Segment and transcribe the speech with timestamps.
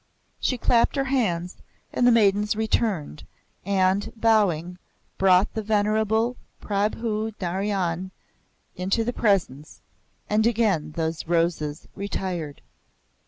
[0.39, 1.57] She clapped her hands,
[1.93, 3.23] and the maidens returned,
[3.63, 4.79] and, bowing,
[5.19, 8.09] brought the venerable Prabhu Narayan
[8.75, 9.79] into the Presence,
[10.27, 12.61] and again those roses retired.